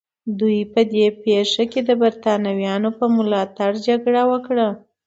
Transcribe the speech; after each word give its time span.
دوی 0.39 0.59
په 0.73 0.81
دې 0.91 1.05
پېښه 1.23 1.63
کې 1.71 1.81
د 1.83 1.89
برېټانویانو 2.01 2.89
په 2.97 3.05
ملاتړ 3.15 3.71
جګړه 3.87 4.21
وکړه. 4.31 4.67